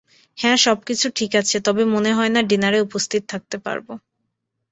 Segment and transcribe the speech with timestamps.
[0.37, 3.87] হ্যাঁ সবকিছু ঠিক আছে তবে মনে হয়না ডিনারে উপস্থিত থাকতে পারব।